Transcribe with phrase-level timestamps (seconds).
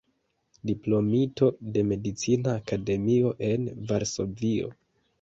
[0.69, 4.77] Diplomito de Medicina Akademio en Varsovio.